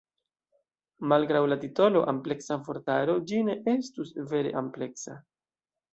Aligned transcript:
Malgraŭ 1.11 1.41
la 1.51 1.57
titolo 1.65 2.01
"ampleksa 2.13 2.57
vortaro" 2.69 3.19
ĝi 3.33 3.45
ne 3.51 3.59
estus 3.75 4.15
vere 4.33 4.59
ampleksa. 4.63 5.21